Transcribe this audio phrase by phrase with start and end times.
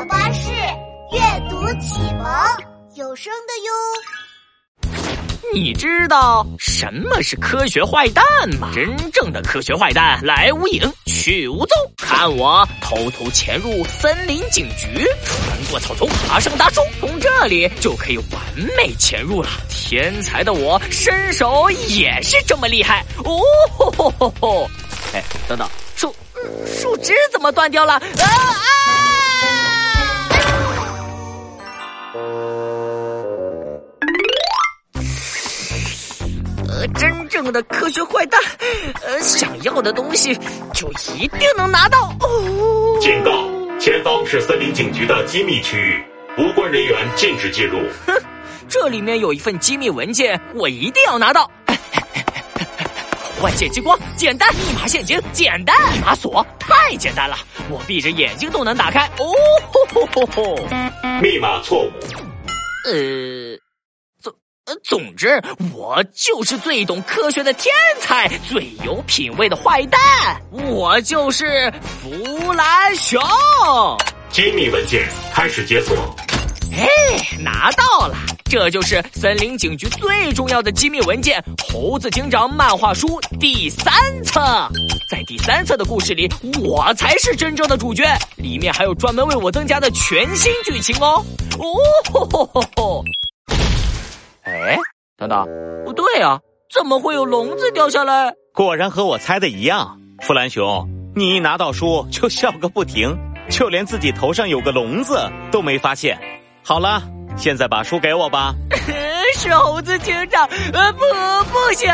[0.00, 0.48] 宝巴士
[1.12, 1.20] 阅
[1.50, 2.24] 读启蒙
[2.94, 5.02] 有声的哟。
[5.52, 8.24] 你知道什么是科学坏蛋
[8.58, 8.70] 吗？
[8.74, 11.76] 真正的科学坏蛋来无影去无踪。
[11.98, 18.40] 看我偷偷潜入森林警局，穿过草丛，爬上大树，从这里就可以完
[18.78, 19.50] 美潜入了。
[19.68, 23.38] 天才的我身手也是这么厉害哦！
[23.76, 24.70] 吼吼吼吼！
[25.12, 26.16] 哎，等等，树
[26.64, 27.92] 树枝怎么断掉了？
[27.96, 28.79] 啊啊！
[36.88, 38.40] 真正的科学坏蛋，
[39.06, 40.34] 呃，想要的东西
[40.74, 42.14] 就一定能拿到。
[42.20, 42.98] 哦！
[43.00, 43.30] 警告：
[43.78, 46.04] 前方是森林警局的机密区域，
[46.38, 47.78] 无关人员禁止进入。
[48.06, 48.14] 哼，
[48.68, 51.50] 这里面有一份机密文件，我一定要拿到。
[53.42, 57.36] 万箭激光，简单；密码陷阱，简单；密码锁，太简单了，
[57.70, 59.06] 我闭着眼睛都能打开。
[59.18, 59.32] 哦
[59.92, 60.56] 吼吼吼！
[61.22, 61.90] 密码错误。
[62.84, 63.58] 呃。
[64.82, 65.42] 总之，
[65.74, 70.00] 我就是最懂科学的天才，最有品味的坏蛋。
[70.50, 73.20] 我就是弗兰熊。
[74.30, 75.96] 机密文件开始解锁。
[76.72, 76.86] 哎，
[77.40, 78.16] 拿到了！
[78.44, 81.40] 这就是森林警局最重要的机密文件
[81.72, 83.92] 《猴子警长漫画书》第三
[84.24, 84.40] 册。
[85.10, 86.28] 在第三册的故事里，
[86.60, 88.04] 我才是真正的主角。
[88.36, 91.24] 里面还有专门为我增加的全新剧情哦。
[91.58, 91.64] 哦
[92.12, 93.04] 吼吼吼吼！
[95.20, 95.46] 哎，等等，
[95.84, 96.40] 不对啊，
[96.72, 98.32] 怎么会有笼子掉下来？
[98.54, 103.16] 果然和我猜的一样，弗兰熊，你一拿到书就笑个不停，
[103.50, 106.18] 就连自己头上有个笼子都没发现。
[106.64, 107.02] 好了，
[107.36, 108.54] 现在把书给我吧。
[109.36, 110.98] 是猴子警长，呃，不，
[111.50, 111.88] 不行，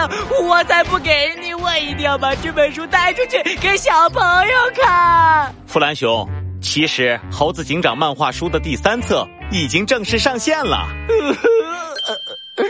[0.48, 5.54] 我才不给你，我一定要把这本书带出去给小朋友看。
[5.66, 6.28] 弗兰熊，
[6.62, 10.88] 其实《猴子警长漫画书》的第三册已经正式上线了。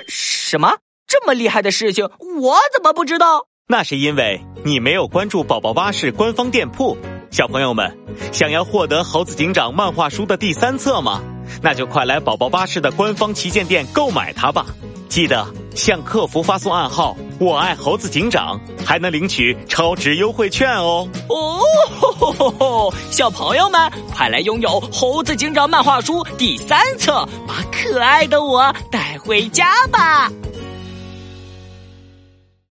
[0.09, 2.05] 什么这么厉害的事情，
[2.41, 3.47] 我怎么不知道？
[3.69, 6.97] 那是因为你没有关注宝宝巴士官方店铺。
[7.31, 7.97] 小朋友们，
[8.33, 11.21] 想要获得《猴子警长漫画书》的第三册吗？
[11.63, 14.67] 那就快来宝宝巴士的官方旗舰店购买它吧！
[15.09, 15.47] 记得
[15.77, 21.07] 向客服发送暗号“我爱猴子警长”，还能领取超值优惠券哦！
[21.29, 21.61] 哦，
[22.01, 22.95] 吼吼吼吼！
[23.11, 30.33] 小朋友们，快来拥有《猴子警长漫画书》第三册，把可爱的我带回家吧！